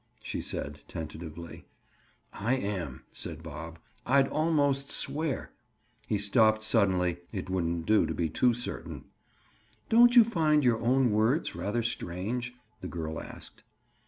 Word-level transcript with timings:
she 0.23 0.41
said 0.41 0.79
tentatively. 0.87 1.65
"I 2.33 2.55
am," 2.55 3.03
said 3.13 3.43
Bob. 3.43 3.77
"I'd 4.03 4.27
almost 4.29 4.89
swear—" 4.89 5.51
He 6.07 6.17
stopped 6.17 6.63
suddenly. 6.63 7.17
It 7.31 7.51
wouldn't 7.51 7.85
do 7.85 8.07
to 8.07 8.13
be 8.15 8.27
too 8.27 8.55
certain. 8.55 9.03
"Don't 9.89 10.15
you 10.15 10.23
find 10.23 10.63
your 10.63 10.79
own 10.79 11.11
words 11.11 11.55
rather 11.55 11.83
strange?" 11.83 12.55
the 12.79 12.87
girl 12.87 13.19
asked. 13.21 13.61